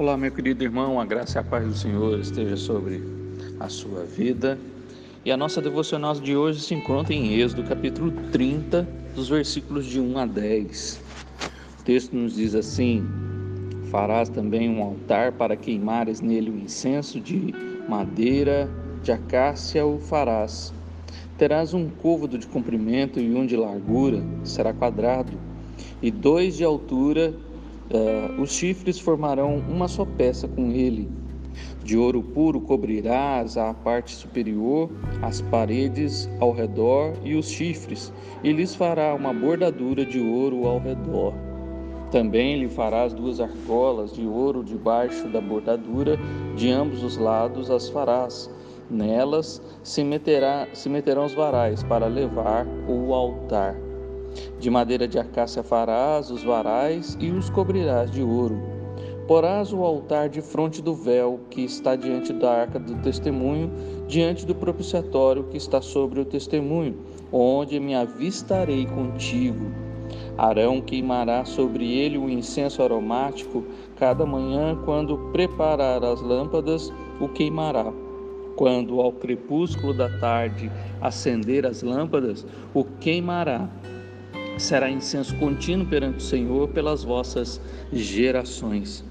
Olá, 0.00 0.16
meu 0.16 0.30
querido 0.30 0.64
irmão, 0.64 0.98
a 0.98 1.04
graça 1.04 1.38
e 1.38 1.40
a 1.40 1.44
paz 1.44 1.62
do 1.62 1.74
Senhor 1.74 2.18
esteja 2.18 2.56
sobre 2.56 3.02
a 3.60 3.68
sua 3.68 4.02
vida. 4.02 4.58
E 5.26 5.30
a 5.30 5.36
nossa 5.36 5.60
devocional 5.60 6.14
de 6.14 6.34
hoje 6.34 6.62
se 6.62 6.72
encontra 6.72 7.12
em 7.12 7.38
Êxodo, 7.38 7.64
capítulo 7.64 8.10
30, 8.32 8.88
dos 9.14 9.28
versículos 9.28 9.84
de 9.84 10.00
1 10.00 10.16
a 10.16 10.24
10. 10.24 11.02
O 11.80 11.82
texto 11.84 12.16
nos 12.16 12.34
diz 12.34 12.54
assim: 12.54 13.06
Farás 13.90 14.30
também 14.30 14.70
um 14.70 14.82
altar 14.82 15.32
para 15.32 15.54
queimares 15.54 16.22
nele 16.22 16.50
o 16.50 16.56
incenso 16.56 17.20
de 17.20 17.54
madeira, 17.86 18.70
de 19.02 19.12
acácia 19.12 19.84
o 19.84 19.98
farás. 19.98 20.72
Terás 21.36 21.74
um 21.74 21.90
côvado 21.90 22.38
de 22.38 22.46
comprimento 22.46 23.20
e 23.20 23.34
um 23.34 23.44
de 23.44 23.54
largura, 23.54 24.22
será 24.44 24.72
quadrado, 24.72 25.38
e 26.00 26.10
dois 26.10 26.56
de 26.56 26.64
altura 26.64 27.34
Uh, 27.92 28.40
os 28.40 28.52
chifres 28.52 29.00
formarão 29.00 29.56
uma 29.68 29.88
só 29.88 30.04
peça 30.04 30.46
com 30.46 30.70
ele. 30.70 31.10
De 31.82 31.96
ouro 31.96 32.22
puro 32.22 32.60
cobrirás 32.60 33.56
a 33.56 33.74
parte 33.74 34.14
superior, 34.14 34.88
as 35.22 35.40
paredes 35.40 36.30
ao 36.38 36.52
redor 36.52 37.14
e 37.24 37.34
os 37.34 37.50
chifres, 37.50 38.12
e 38.44 38.52
lhes 38.52 38.76
fará 38.76 39.12
uma 39.14 39.32
bordadura 39.32 40.06
de 40.06 40.20
ouro 40.20 40.68
ao 40.68 40.78
redor. 40.78 41.34
Também 42.12 42.60
lhe 42.60 42.68
farás 42.68 43.12
duas 43.12 43.40
argolas 43.40 44.12
de 44.12 44.26
ouro 44.26 44.62
debaixo 44.62 45.28
da 45.28 45.40
bordadura, 45.40 46.16
de 46.56 46.70
ambos 46.70 47.02
os 47.02 47.16
lados 47.16 47.70
as 47.70 47.88
farás. 47.88 48.48
Nelas 48.88 49.62
se, 49.82 50.02
meterá, 50.02 50.68
se 50.72 50.88
meterão 50.88 51.24
os 51.24 51.34
varais 51.34 51.82
para 51.84 52.06
levar 52.06 52.66
o 52.88 53.14
altar. 53.14 53.89
De 54.58 54.70
madeira 54.70 55.08
de 55.08 55.18
acácia 55.18 55.62
farás 55.62 56.30
os 56.30 56.42
varais 56.42 57.16
e 57.20 57.30
os 57.30 57.48
cobrirás 57.50 58.10
de 58.10 58.22
ouro. 58.22 58.60
Porás 59.26 59.72
o 59.72 59.84
altar 59.84 60.28
de 60.28 60.42
fronte 60.42 60.82
do 60.82 60.92
véu 60.92 61.40
que 61.50 61.62
está 61.62 61.94
diante 61.94 62.32
da 62.32 62.50
arca 62.52 62.78
do 62.80 62.96
testemunho, 62.96 63.70
diante 64.08 64.44
do 64.44 64.54
propiciatório 64.54 65.44
que 65.44 65.56
está 65.56 65.80
sobre 65.80 66.20
o 66.20 66.24
testemunho, 66.24 66.98
onde 67.32 67.78
me 67.78 67.94
avistarei 67.94 68.86
contigo. 68.86 69.66
Arão 70.36 70.80
queimará 70.80 71.44
sobre 71.44 71.92
ele 71.92 72.18
o 72.18 72.28
incenso 72.28 72.82
aromático, 72.82 73.64
cada 73.96 74.26
manhã, 74.26 74.76
quando 74.84 75.16
preparar 75.32 76.02
as 76.02 76.20
lâmpadas, 76.20 76.92
o 77.20 77.28
queimará. 77.28 77.92
Quando 78.56 79.00
ao 79.00 79.12
crepúsculo 79.12 79.94
da 79.94 80.08
tarde 80.18 80.70
acender 81.00 81.64
as 81.64 81.82
lâmpadas, 81.82 82.44
o 82.74 82.84
queimará 82.84 83.68
será 84.60 84.90
incenso 84.90 85.34
contínuo 85.36 85.86
perante 85.86 86.18
o 86.18 86.22
Senhor 86.22 86.68
pelas 86.68 87.02
vossas 87.02 87.60
gerações. 87.92 89.04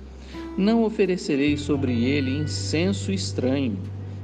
Não 0.58 0.84
oferecereis 0.84 1.62
sobre 1.62 2.04
ele 2.04 2.38
incenso 2.38 3.12
estranho, 3.12 3.78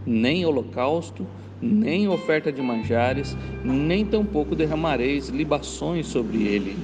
nem 0.06 0.46
holocausto, 0.46 1.26
nem 1.62 2.08
oferta 2.08 2.52
de 2.52 2.62
manjares, 2.62 3.36
nem 3.64 4.06
tampouco 4.06 4.56
derramareis 4.56 5.30
libações 5.30 6.08
sobre 6.08 6.44
ele. 6.44 6.78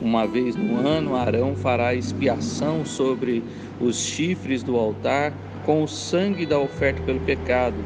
Uma 0.00 0.26
vez 0.26 0.54
no 0.54 0.76
ano, 0.76 1.16
Arão 1.16 1.54
fará 1.54 1.94
expiação 1.94 2.84
sobre 2.84 3.42
os 3.80 3.96
chifres 3.96 4.62
do 4.62 4.76
altar 4.76 5.32
com 5.64 5.82
o 5.82 5.88
sangue 5.88 6.46
da 6.46 6.58
oferta 6.58 7.02
pelo 7.02 7.20
pecado. 7.20 7.76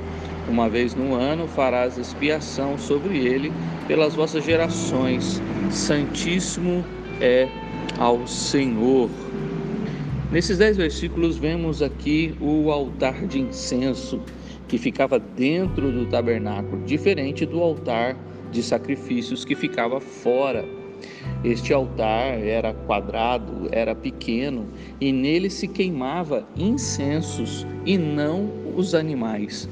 Uma 0.48 0.68
vez 0.68 0.94
no 0.94 1.14
ano 1.14 1.48
farás 1.48 1.96
expiação 1.96 2.76
sobre 2.76 3.18
ele 3.18 3.52
pelas 3.88 4.14
vossas 4.14 4.44
gerações. 4.44 5.40
Santíssimo 5.72 6.84
é 7.18 7.48
ao 7.98 8.26
Senhor. 8.26 9.08
Nesses 10.30 10.58
dez 10.58 10.76
versículos 10.76 11.38
vemos 11.38 11.80
aqui 11.80 12.34
o 12.42 12.70
altar 12.70 13.26
de 13.26 13.40
incenso 13.40 14.20
que 14.68 14.76
ficava 14.76 15.18
dentro 15.18 15.90
do 15.90 16.04
tabernáculo, 16.04 16.84
diferente 16.84 17.46
do 17.46 17.62
altar 17.62 18.16
de 18.50 18.62
sacrifícios 18.62 19.46
que 19.46 19.54
ficava 19.54 19.98
fora. 19.98 20.62
Este 21.42 21.72
altar 21.72 22.38
era 22.38 22.74
quadrado, 22.74 23.68
era 23.72 23.94
pequeno 23.94 24.66
e 25.00 25.10
nele 25.10 25.48
se 25.48 25.66
queimava 25.66 26.46
incensos 26.54 27.66
e 27.86 27.96
não 27.96 28.50
os 28.76 28.94
animais 28.94 29.66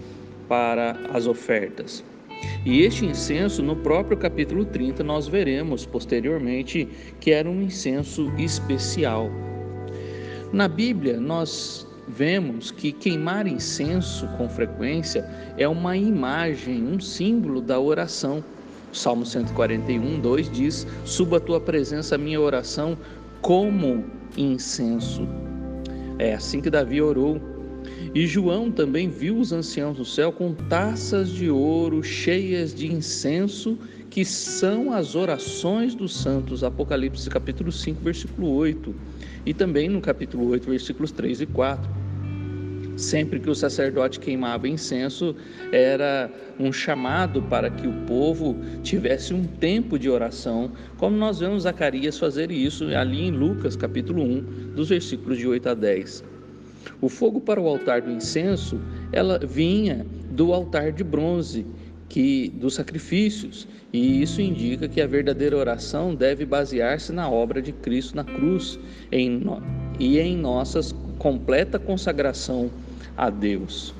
para 0.48 0.98
as 1.12 1.26
ofertas. 1.26 2.02
E 2.64 2.82
este 2.82 3.06
incenso, 3.06 3.62
no 3.62 3.76
próprio 3.76 4.16
capítulo 4.16 4.64
30, 4.64 5.02
nós 5.02 5.26
veremos 5.26 5.86
posteriormente 5.86 6.86
que 7.18 7.30
era 7.30 7.48
um 7.48 7.62
incenso 7.62 8.30
especial. 8.38 9.30
Na 10.52 10.68
Bíblia, 10.68 11.18
nós 11.18 11.86
vemos 12.08 12.70
que 12.70 12.92
queimar 12.92 13.46
incenso 13.46 14.26
com 14.36 14.48
frequência 14.48 15.24
é 15.56 15.68
uma 15.68 15.96
imagem, 15.96 16.82
um 16.82 16.98
símbolo 17.00 17.60
da 17.60 17.78
oração. 17.78 18.44
Salmo 18.92 19.24
141, 19.24 20.20
2 20.20 20.50
diz: 20.50 20.86
Suba 21.04 21.36
a 21.36 21.40
tua 21.40 21.60
presença 21.60 22.16
a 22.16 22.18
minha 22.18 22.40
oração 22.40 22.98
como 23.40 24.04
incenso. 24.36 25.26
É 26.18 26.34
assim 26.34 26.60
que 26.60 26.68
Davi 26.68 27.00
orou 27.00 27.40
e 28.14 28.26
João 28.26 28.70
também 28.70 29.08
viu 29.08 29.38
os 29.38 29.52
anciãos 29.52 29.96
do 29.96 30.04
céu 30.04 30.32
com 30.32 30.52
taças 30.52 31.30
de 31.30 31.48
ouro 31.48 32.02
cheias 32.02 32.74
de 32.74 32.92
incenso, 32.92 33.78
que 34.08 34.24
são 34.24 34.92
as 34.92 35.14
orações 35.14 35.94
dos 35.94 36.16
santos. 36.16 36.64
Apocalipse 36.64 37.30
capítulo 37.30 37.70
5, 37.70 38.02
versículo 38.02 38.50
8. 38.50 38.94
E 39.46 39.54
também 39.54 39.88
no 39.88 40.00
capítulo 40.00 40.48
8, 40.48 40.68
versículos 40.68 41.12
3 41.12 41.42
e 41.42 41.46
4. 41.46 41.88
Sempre 42.96 43.40
que 43.40 43.48
o 43.48 43.54
sacerdote 43.54 44.20
queimava 44.20 44.68
incenso, 44.68 45.34
era 45.72 46.30
um 46.58 46.72
chamado 46.72 47.40
para 47.42 47.70
que 47.70 47.86
o 47.86 47.92
povo 48.06 48.56
tivesse 48.82 49.32
um 49.32 49.44
tempo 49.44 49.98
de 49.98 50.10
oração, 50.10 50.72
como 50.98 51.16
nós 51.16 51.38
vemos 51.38 51.62
Zacarias 51.62 52.18
fazer 52.18 52.50
isso 52.50 52.84
ali 52.94 53.22
em 53.22 53.30
Lucas, 53.30 53.74
capítulo 53.74 54.22
1, 54.22 54.74
dos 54.74 54.90
versículos 54.90 55.38
de 55.38 55.46
8 55.46 55.70
a 55.70 55.74
10. 55.74 56.39
O 57.00 57.08
fogo 57.08 57.40
para 57.40 57.60
o 57.60 57.66
altar 57.66 58.02
do 58.02 58.10
incenso, 58.10 58.80
ela 59.12 59.38
vinha 59.38 60.06
do 60.30 60.52
altar 60.52 60.92
de 60.92 61.04
bronze, 61.04 61.66
que 62.08 62.52
dos 62.56 62.74
sacrifícios, 62.74 63.68
e 63.92 64.20
isso 64.20 64.40
indica 64.42 64.88
que 64.88 65.00
a 65.00 65.06
verdadeira 65.06 65.56
oração 65.56 66.14
deve 66.14 66.44
basear-se 66.44 67.12
na 67.12 67.30
obra 67.30 67.62
de 67.62 67.72
Cristo 67.72 68.16
na 68.16 68.24
cruz 68.24 68.78
em 69.12 69.40
e 69.98 70.18
em 70.18 70.36
nossa 70.36 70.80
completa 71.18 71.78
consagração 71.78 72.68
a 73.16 73.30
Deus. 73.30 73.94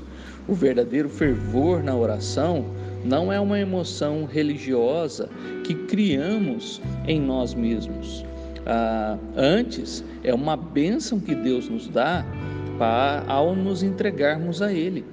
O 0.48 0.54
verdadeiro 0.54 1.08
fervor 1.08 1.84
na 1.84 1.94
oração 1.94 2.64
não 3.04 3.32
é 3.32 3.38
uma 3.38 3.58
emoção 3.60 4.24
religiosa 4.24 5.28
que 5.64 5.74
criamos 5.74 6.80
em 7.06 7.20
nós 7.20 7.54
mesmos. 7.54 8.24
Ah, 8.66 9.16
antes, 9.36 10.04
é 10.24 10.34
uma 10.34 10.56
bênção 10.56 11.20
que 11.20 11.34
Deus 11.34 11.68
nos 11.68 11.88
dá 11.88 12.24
ao 12.86 13.54
nos 13.54 13.82
entregarmos 13.82 14.62
a 14.62 14.72
Ele. 14.72 15.04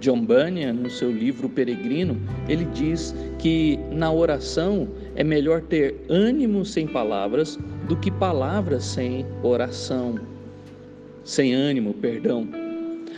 John 0.00 0.24
Bunyan, 0.24 0.72
no 0.72 0.88
seu 0.88 1.12
livro 1.12 1.48
Peregrino, 1.48 2.16
ele 2.48 2.64
diz 2.64 3.14
que 3.38 3.78
na 3.92 4.10
oração 4.10 4.88
é 5.14 5.22
melhor 5.22 5.60
ter 5.60 5.94
ânimo 6.08 6.64
sem 6.64 6.86
palavras 6.86 7.58
do 7.86 7.94
que 7.96 8.10
palavras 8.10 8.82
sem 8.82 9.26
oração. 9.42 10.18
Sem 11.22 11.54
ânimo, 11.54 11.92
perdão. 11.92 12.48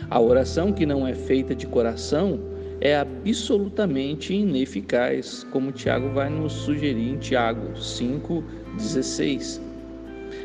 A 0.09 0.19
oração 0.19 0.73
que 0.73 0.85
não 0.85 1.07
é 1.07 1.13
feita 1.13 1.55
de 1.55 1.65
coração 1.65 2.37
é 2.81 2.97
absolutamente 2.97 4.33
ineficaz, 4.33 5.45
como 5.51 5.71
Tiago 5.71 6.09
vai 6.09 6.29
nos 6.29 6.51
sugerir 6.51 7.13
em 7.13 7.17
Tiago 7.17 7.71
5,16. 7.77 9.61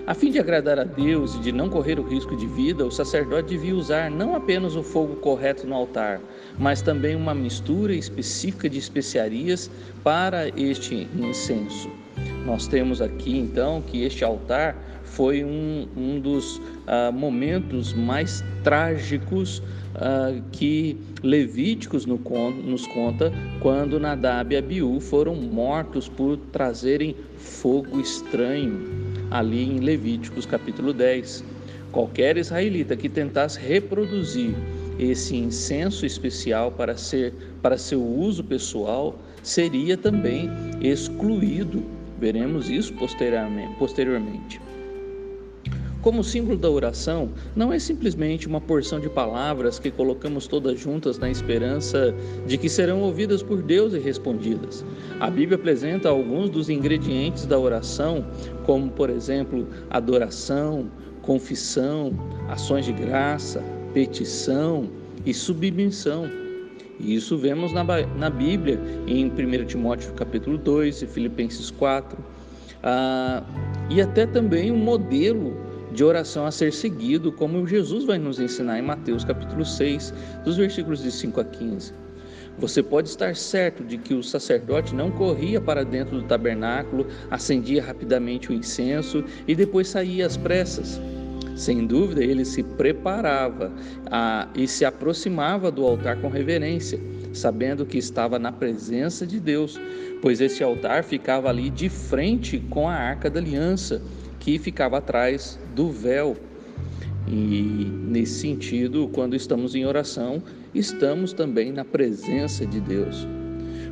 A 0.09 0.15
fim 0.15 0.31
de 0.31 0.39
agradar 0.39 0.79
a 0.79 0.85
Deus 0.85 1.35
e 1.35 1.41
de 1.41 1.53
não 1.53 1.69
correr 1.69 2.01
o 2.01 2.03
risco 2.03 2.35
de 2.35 2.47
vida, 2.47 2.83
o 2.83 2.91
sacerdote 2.91 3.51
devia 3.51 3.77
usar 3.77 4.11
não 4.11 4.35
apenas 4.35 4.75
o 4.75 4.83
fogo 4.83 5.17
correto 5.17 5.67
no 5.67 5.75
altar, 5.75 6.19
mas 6.59 6.81
também 6.81 7.15
uma 7.15 7.35
mistura 7.35 7.95
específica 7.95 8.71
de 8.71 8.79
especiarias 8.79 9.71
para 10.03 10.49
este 10.59 11.07
incenso. 11.15 11.91
Nós 12.47 12.67
temos 12.67 13.03
aqui 13.03 13.37
então 13.37 13.83
que 13.83 14.03
este 14.03 14.25
altar 14.25 14.75
foi 15.05 15.45
um, 15.45 15.87
um 15.95 16.19
dos 16.19 16.57
uh, 16.57 17.13
momentos 17.13 17.93
mais 17.93 18.43
trágicos 18.65 19.59
uh, 19.59 20.43
que 20.53 20.97
Levíticos 21.23 22.07
no, 22.07 22.19
nos 22.65 22.87
conta 22.87 23.31
quando 23.61 24.01
Nadab 24.01 24.55
e 24.55 24.57
Abiú 24.57 25.01
foram 25.01 25.35
mortos 25.35 26.09
por 26.09 26.39
trazerem 26.51 27.15
fogo 27.37 28.01
estranho 28.01 29.08
ali 29.31 29.63
em 29.63 29.81
Levíticos 29.81 30.47
capítulo 30.47 30.93
10. 30.93 31.45
Qualquer 31.93 32.37
israelita 32.37 32.97
que 32.97 33.09
tentasse 33.09 33.59
reproduzir 33.59 34.55
esse 34.99 35.37
incenso 35.37 36.05
especial 36.05 36.73
para 36.73 36.97
ser 36.97 37.33
para 37.63 37.79
seu 37.79 38.03
uso 38.03 38.43
pessoal 38.45 39.19
seria 39.43 39.97
também 39.97 40.51
excluído. 40.81 41.83
Veremos 42.19 42.69
isso 42.69 42.93
posteriormente. 42.95 44.61
Como 46.01 46.23
símbolo 46.23 46.57
da 46.57 46.71
oração, 46.71 47.31
não 47.57 47.73
é 47.73 47.79
simplesmente 47.79 48.47
uma 48.47 48.61
porção 48.61 49.01
de 49.01 49.09
palavras 49.09 49.81
que 49.81 49.91
colocamos 49.91 50.47
todas 50.47 50.79
juntas 50.79 51.19
na 51.19 51.29
esperança 51.29 52.15
de 52.47 52.57
que 52.57 52.69
serão 52.69 53.01
ouvidas 53.01 53.43
por 53.43 53.61
Deus 53.61 53.93
e 53.95 53.99
respondidas. 53.99 54.85
A 55.19 55.29
Bíblia 55.29 55.57
apresenta 55.57 56.09
alguns 56.09 56.51
dos 56.51 56.71
ingredientes 56.71 57.47
da 57.47 57.59
oração, 57.59 58.25
como, 58.65 58.89
por 58.93 59.11
exemplo, 59.11 59.67
adoração, 59.91 60.89
confissão, 61.21 62.13
ações 62.49 62.85
de 62.85 62.93
graça, 62.93 63.61
petição 63.93 64.89
e 65.27 65.35
submissão. 65.35 66.31
E 67.01 67.17
isso 67.17 67.37
vemos 67.37 67.73
na, 67.73 67.83
na 67.85 68.31
Bíblia, 68.31 68.81
em 69.09 69.27
1 69.27 69.65
Timóteo 69.67 70.13
capítulo 70.15 70.59
2 70.59 71.03
e 71.03 71.07
Filipenses 71.09 71.73
4. 71.73 72.17
Ah, 72.85 73.43
e 73.91 74.01
até 74.01 74.27
também 74.27 74.71
um 74.71 74.77
modelo 74.77 75.68
de 75.93 76.05
oração 76.05 76.47
a 76.47 76.51
ser 76.51 76.73
seguido, 76.73 77.33
como 77.33 77.67
Jesus 77.67 78.05
vai 78.05 78.19
nos 78.19 78.39
ensinar 78.39 78.79
em 78.79 78.83
Mateus 78.83 79.25
capítulo 79.25 79.65
6, 79.65 80.13
dos 80.45 80.57
versículos 80.57 81.03
de 81.03 81.11
5 81.11 81.41
a 81.41 81.45
15. 81.45 81.93
Você 82.59 82.83
pode 82.83 83.09
estar 83.09 83.37
certo 83.37 83.85
de 83.85 83.97
que 83.97 84.15
o 84.15 84.23
sacerdote 84.23 84.93
não 84.95 85.13
corria 85.13 85.61
para 85.61 85.85
dentro 85.85 86.21
do 86.21 86.27
tabernáculo, 86.27 87.07
acendia 87.31 87.83
rapidamente 87.83 88.51
o 88.51 88.55
incenso 88.55 89.25
e 89.47 89.55
depois 89.55 89.89
saía 89.89 90.27
às 90.27 90.37
pressas. 90.37 91.01
Sem 91.55 91.87
dúvida, 91.87 92.23
ele 92.23 92.45
se 92.45 92.63
preparava 92.63 93.73
a, 94.11 94.49
e 94.55 94.67
se 94.67 94.85
aproximava 94.85 95.71
do 95.71 95.85
altar 95.85 96.21
com 96.21 96.29
reverência, 96.29 97.01
sabendo 97.33 97.87
que 97.87 97.99
estava 97.99 98.39
na 98.39 98.51
presença 98.51 99.27
de 99.27 99.39
Deus, 99.39 99.81
pois 100.21 100.41
esse 100.41 100.63
altar 100.63 101.05
ficava 101.05 101.49
ali 101.49 101.71
de 101.71 101.89
frente 101.89 102.59
com 102.71 102.89
a 102.89 102.95
arca 102.95 103.31
da 103.31 103.39
aliança 103.39 104.03
que 104.41 104.59
ficava 104.59 104.99
atrás 104.99 105.59
do 105.79 105.93
véu. 105.93 106.37
E 107.29 107.89
nesse 108.09 108.41
sentido, 108.41 109.09
quando 109.13 109.37
estamos 109.37 109.77
em 109.77 109.87
oração, 109.87 110.43
estamos 110.75 111.33
também 111.33 111.71
na 111.71 111.85
presença 111.85 112.67
de 112.67 112.81
Deus. 112.81 113.29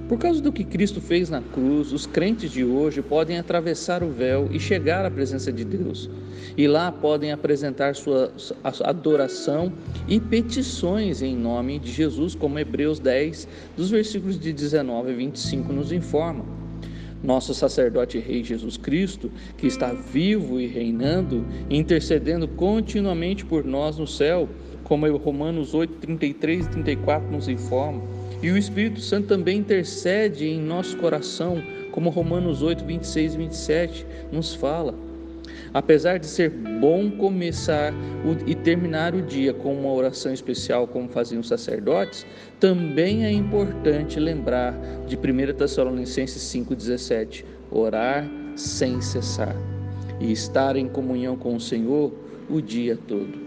Por 0.08 0.18
causa 0.18 0.40
do 0.40 0.52
que 0.52 0.64
Cristo 0.64 1.00
fez 1.00 1.30
na 1.30 1.40
cruz, 1.40 1.92
os 1.92 2.04
crentes 2.04 2.50
de 2.50 2.64
hoje 2.64 3.02
podem 3.02 3.38
atravessar 3.38 4.02
o 4.02 4.10
véu 4.10 4.48
e 4.50 4.58
chegar 4.58 5.04
à 5.04 5.10
presença 5.10 5.52
de 5.52 5.64
Deus. 5.64 6.10
E 6.56 6.66
lá 6.66 6.90
podem 6.90 7.30
apresentar 7.30 7.94
sua 7.94 8.32
adoração 8.82 9.72
e 10.08 10.18
petições 10.18 11.22
em 11.22 11.36
nome 11.36 11.78
de 11.78 11.92
Jesus, 11.92 12.34
como 12.34 12.58
Hebreus 12.58 12.98
10, 12.98 13.46
dos 13.76 13.90
versículos 13.90 14.40
de 14.40 14.52
19 14.52 15.12
a 15.12 15.14
25 15.14 15.72
nos 15.72 15.92
informa 15.92 16.55
nosso 17.22 17.54
sacerdote 17.54 18.18
rei 18.18 18.42
Jesus 18.44 18.76
Cristo, 18.76 19.30
que 19.56 19.66
está 19.66 19.92
vivo 19.92 20.60
e 20.60 20.66
reinando, 20.66 21.44
intercedendo 21.68 22.46
continuamente 22.48 23.44
por 23.44 23.64
nós 23.64 23.98
no 23.98 24.06
céu, 24.06 24.48
como 24.84 25.16
Romanos 25.16 25.74
8, 25.74 25.94
33 25.94 26.66
e 26.66 26.70
34 26.70 27.30
nos 27.30 27.48
informa. 27.48 28.02
E 28.42 28.50
o 28.50 28.56
Espírito 28.56 29.00
Santo 29.00 29.28
também 29.28 29.58
intercede 29.58 30.46
em 30.46 30.60
nosso 30.60 30.96
coração, 30.98 31.62
como 31.90 32.10
Romanos 32.10 32.62
8, 32.62 32.84
26 32.84 33.34
e 33.34 33.36
27 33.38 34.06
nos 34.30 34.54
fala. 34.54 35.05
Apesar 35.72 36.18
de 36.18 36.26
ser 36.26 36.50
bom 36.50 37.10
começar 37.10 37.92
e 38.46 38.54
terminar 38.54 39.14
o 39.14 39.22
dia 39.22 39.52
com 39.52 39.74
uma 39.74 39.92
oração 39.92 40.32
especial, 40.32 40.86
como 40.86 41.08
faziam 41.08 41.40
os 41.40 41.48
sacerdotes, 41.48 42.26
também 42.58 43.24
é 43.24 43.30
importante 43.30 44.18
lembrar 44.18 44.74
de 45.06 45.16
1 45.16 45.54
Tessalonicenses 45.54 46.42
5,17: 46.42 47.44
orar 47.70 48.28
sem 48.54 49.00
cessar 49.00 49.54
e 50.20 50.32
estar 50.32 50.76
em 50.76 50.88
comunhão 50.88 51.36
com 51.36 51.54
o 51.56 51.60
Senhor 51.60 52.12
o 52.48 52.60
dia 52.60 52.98
todo. 53.06 53.46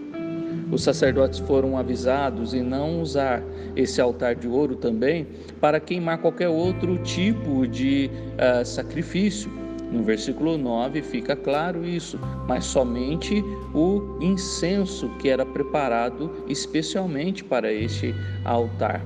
Os 0.70 0.84
sacerdotes 0.84 1.40
foram 1.40 1.76
avisados 1.76 2.54
em 2.54 2.62
não 2.62 3.00
usar 3.00 3.42
esse 3.74 4.00
altar 4.00 4.36
de 4.36 4.46
ouro 4.46 4.76
também 4.76 5.26
para 5.60 5.80
queimar 5.80 6.18
qualquer 6.18 6.48
outro 6.48 6.96
tipo 6.98 7.66
de 7.66 8.08
uh, 8.34 8.64
sacrifício 8.64 9.50
no 9.90 10.04
versículo 10.04 10.56
9 10.56 11.02
fica 11.02 11.34
claro 11.34 11.84
isso, 11.84 12.18
mas 12.46 12.64
somente 12.64 13.42
o 13.74 14.18
incenso 14.20 15.08
que 15.18 15.28
era 15.28 15.44
preparado 15.44 16.44
especialmente 16.48 17.42
para 17.42 17.72
este 17.72 18.14
altar. 18.44 19.04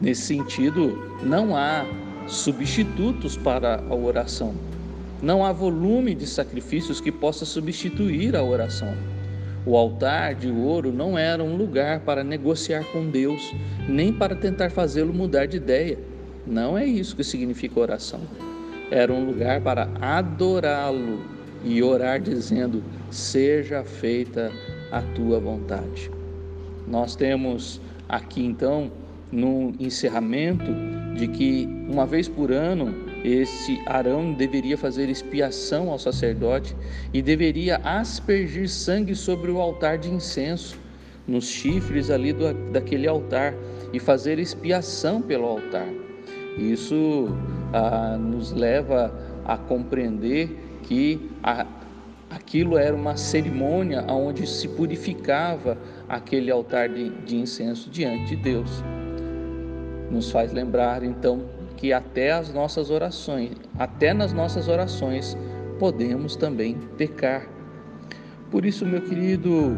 Nesse 0.00 0.22
sentido, 0.22 0.98
não 1.22 1.56
há 1.56 1.86
substitutos 2.26 3.36
para 3.36 3.84
a 3.88 3.94
oração. 3.94 4.52
Não 5.22 5.44
há 5.44 5.52
volume 5.52 6.14
de 6.14 6.26
sacrifícios 6.26 7.00
que 7.00 7.12
possa 7.12 7.44
substituir 7.44 8.34
a 8.34 8.42
oração. 8.42 8.92
O 9.64 9.76
altar 9.76 10.34
de 10.34 10.50
ouro 10.50 10.92
não 10.92 11.16
era 11.16 11.42
um 11.42 11.56
lugar 11.56 12.00
para 12.00 12.24
negociar 12.24 12.84
com 12.92 13.08
Deus, 13.08 13.54
nem 13.88 14.12
para 14.12 14.34
tentar 14.34 14.70
fazê-lo 14.70 15.14
mudar 15.14 15.46
de 15.46 15.56
ideia. 15.56 15.98
Não 16.44 16.76
é 16.76 16.84
isso 16.84 17.16
que 17.16 17.24
significa 17.24 17.80
oração 17.80 18.20
era 18.94 19.12
um 19.12 19.24
lugar 19.24 19.60
para 19.60 19.88
adorá-lo 20.00 21.18
e 21.64 21.82
orar 21.82 22.20
dizendo: 22.20 22.80
Seja 23.10 23.82
feita 23.82 24.52
a 24.92 25.02
tua 25.02 25.40
vontade. 25.40 26.08
Nós 26.86 27.16
temos 27.16 27.80
aqui 28.08 28.44
então 28.44 28.92
no 29.32 29.74
encerramento 29.80 30.70
de 31.16 31.26
que 31.26 31.68
uma 31.88 32.06
vez 32.06 32.28
por 32.28 32.52
ano 32.52 32.94
esse 33.24 33.80
Arão 33.86 34.32
deveria 34.32 34.78
fazer 34.78 35.08
expiação 35.08 35.90
ao 35.90 35.98
sacerdote 35.98 36.76
e 37.12 37.20
deveria 37.20 37.78
aspergir 37.78 38.68
sangue 38.68 39.16
sobre 39.16 39.50
o 39.50 39.60
altar 39.60 39.98
de 39.98 40.08
incenso, 40.08 40.78
nos 41.26 41.48
chifres 41.48 42.10
ali 42.10 42.32
do, 42.32 42.52
daquele 42.70 43.08
altar 43.08 43.54
e 43.92 43.98
fazer 43.98 44.38
expiação 44.38 45.20
pelo 45.20 45.46
altar. 45.46 46.03
Isso 46.56 47.28
ah, 47.72 48.16
nos 48.16 48.52
leva 48.52 49.12
a 49.44 49.56
compreender 49.56 50.78
que 50.82 51.30
a, 51.42 51.66
aquilo 52.30 52.78
era 52.78 52.94
uma 52.94 53.16
cerimônia 53.16 54.04
onde 54.08 54.46
se 54.46 54.68
purificava 54.68 55.76
aquele 56.08 56.50
altar 56.50 56.88
de, 56.88 57.10
de 57.10 57.36
incenso 57.36 57.90
diante 57.90 58.26
de 58.30 58.36
Deus. 58.36 58.82
Nos 60.10 60.30
faz 60.30 60.52
lembrar 60.52 61.02
então 61.02 61.42
que 61.76 61.92
até 61.92 62.32
as 62.32 62.52
nossas 62.52 62.90
orações, 62.90 63.52
até 63.78 64.14
nas 64.14 64.32
nossas 64.32 64.68
orações, 64.68 65.36
podemos 65.78 66.36
também 66.36 66.76
pecar. 66.96 67.48
Por 68.50 68.64
isso, 68.64 68.86
meu 68.86 69.02
querido, 69.02 69.76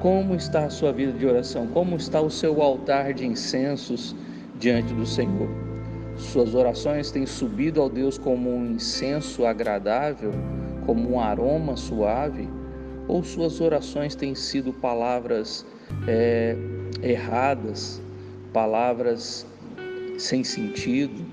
como 0.00 0.34
está 0.34 0.64
a 0.64 0.70
sua 0.70 0.92
vida 0.92 1.12
de 1.12 1.26
oração? 1.26 1.68
Como 1.68 1.96
está 1.96 2.20
o 2.20 2.30
seu 2.30 2.60
altar 2.60 3.14
de 3.14 3.24
incensos 3.24 4.16
diante 4.58 4.92
do 4.92 5.06
Senhor? 5.06 5.69
Suas 6.16 6.54
orações 6.54 7.10
têm 7.10 7.26
subido 7.26 7.80
ao 7.80 7.88
Deus 7.88 8.18
como 8.18 8.50
um 8.54 8.72
incenso 8.72 9.46
agradável, 9.46 10.32
como 10.84 11.12
um 11.12 11.20
aroma 11.20 11.76
suave? 11.76 12.48
Ou 13.08 13.24
suas 13.24 13.60
orações 13.60 14.14
têm 14.14 14.34
sido 14.34 14.72
palavras 14.72 15.66
é, 16.06 16.56
erradas, 17.02 18.00
palavras 18.52 19.46
sem 20.18 20.44
sentido, 20.44 21.24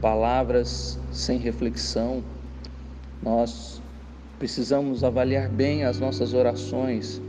palavras 0.00 0.98
sem 1.12 1.38
reflexão? 1.38 2.22
Nós 3.22 3.82
precisamos 4.38 5.02
avaliar 5.02 5.48
bem 5.48 5.84
as 5.84 5.98
nossas 5.98 6.32
orações 6.32 7.20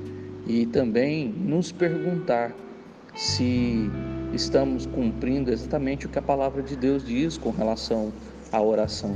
e 0.47 0.65
também 0.67 1.27
nos 1.27 1.71
perguntar 1.71 2.53
se 3.15 3.89
estamos 4.33 4.85
cumprindo 4.85 5.51
exatamente 5.51 6.05
o 6.05 6.09
que 6.09 6.19
a 6.19 6.21
palavra 6.21 6.61
de 6.61 6.75
Deus 6.75 7.05
diz 7.05 7.37
com 7.37 7.51
relação 7.51 8.11
à 8.51 8.61
oração. 8.61 9.15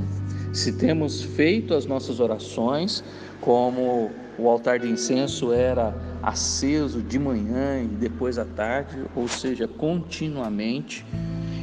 Se 0.52 0.72
temos 0.72 1.22
feito 1.22 1.74
as 1.74 1.86
nossas 1.86 2.20
orações, 2.20 3.02
como 3.40 4.10
o 4.38 4.48
altar 4.48 4.78
de 4.78 4.88
incenso 4.88 5.52
era 5.52 5.94
aceso 6.22 7.02
de 7.02 7.18
manhã 7.18 7.82
e 7.82 7.86
depois 7.86 8.38
à 8.38 8.44
tarde, 8.44 9.04
ou 9.14 9.28
seja, 9.28 9.68
continuamente, 9.68 11.04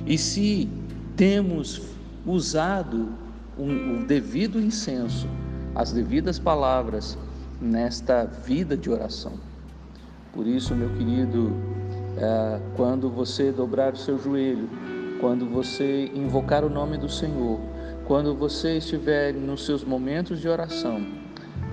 e 0.06 0.18
se 0.18 0.70
temos 1.16 1.82
usado 2.26 3.10
o 3.58 4.06
devido 4.06 4.60
incenso, 4.60 5.28
as 5.76 5.92
devidas 5.92 6.40
palavras 6.40 7.18
nesta 7.62 8.26
vida 8.26 8.76
de 8.76 8.90
oração. 8.90 9.34
Por 10.34 10.48
isso, 10.48 10.74
meu 10.76 10.90
querido 10.90 11.54
quando 12.76 13.10
você 13.10 13.52
dobrar 13.52 13.94
o 13.94 13.98
seu 13.98 14.18
joelho, 14.18 14.70
quando 15.20 15.48
você 15.48 16.12
invocar 16.14 16.64
o 16.64 16.70
nome 16.70 16.98
do 16.98 17.10
Senhor, 17.10 17.60
quando 18.06 18.36
você 18.36 18.78
estiver 18.78 19.34
nos 19.34 19.66
seus 19.66 19.84
momentos 19.84 20.40
de 20.40 20.50
oração, 20.50 21.06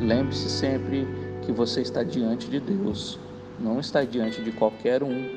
lembre-se 0.01 0.49
sempre 0.49 1.07
que 1.43 1.53
você 1.53 1.81
está 1.81 2.03
diante 2.03 2.49
de 2.49 2.61
Deus, 2.61 3.19
não 3.59 3.81
está 3.81 4.05
diante 4.05 4.43
de 4.43 4.53
qualquer 4.53 5.03
um, 5.03 5.29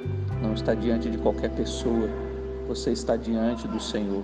não 0.41 0.53
está 0.53 0.74
diante 0.74 1.10
de 1.10 1.18
qualquer 1.18 1.50
pessoa, 1.51 2.10
você 2.68 2.91
está 2.91 3.15
diante 3.15 3.68
do 3.68 3.80
Senhor. 3.80 4.24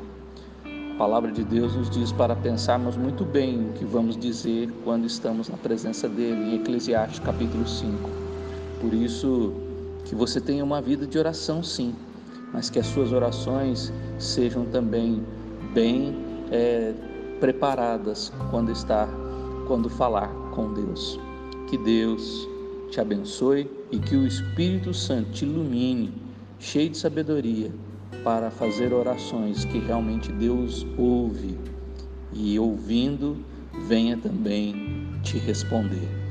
palavra 0.98 1.32
de 1.32 1.44
Deus 1.44 1.76
nos 1.76 1.90
diz 1.90 2.12
para 2.12 2.36
pensarmos 2.36 2.98
muito 2.98 3.24
bem 3.24 3.70
o 3.70 3.74
que 3.74 3.86
vamos 3.86 4.18
dizer 4.18 4.70
quando 4.84 5.06
estamos 5.06 5.48
na 5.48 5.58
presença 5.58 6.10
dele, 6.10 6.52
em 6.52 6.56
Eclesiastes 6.56 7.20
capítulo 7.20 7.68
5. 7.68 8.10
Por 8.82 8.94
isso, 8.94 9.67
que 10.08 10.16
você 10.16 10.40
tenha 10.40 10.64
uma 10.64 10.82
vida 10.82 11.06
de 11.06 11.20
oração, 11.20 11.62
sim, 11.62 11.94
mas 12.54 12.70
que 12.70 12.80
as 12.80 12.88
suas 12.88 13.12
orações 13.12 13.92
sejam 14.18 14.66
também 14.66 15.22
bem 15.74 16.16
é, 16.50 16.94
preparadas 17.40 18.32
quando 18.50 18.72
estar, 18.72 19.08
quando 19.68 19.90
falar 19.90 20.30
com 20.52 20.74
Deus. 20.74 21.20
Que 21.68 21.78
Deus 21.78 22.48
te 22.90 23.02
abençoe 23.02 23.70
e 23.92 24.00
que 24.00 24.16
o 24.16 24.26
Espírito 24.26 24.94
Santo 24.94 25.32
te 25.32 25.46
ilumine, 25.46 26.14
cheio 26.58 26.90
de 26.90 26.98
sabedoria 26.98 27.72
para 28.24 28.50
fazer 28.50 28.94
orações 28.94 29.66
que 29.66 29.78
realmente 29.78 30.32
Deus 30.32 30.86
ouve 30.98 31.58
e 32.34 32.58
ouvindo, 32.58 33.38
venha 33.88 34.18
também 34.18 35.12
te 35.22 35.38
responder. 35.38 36.27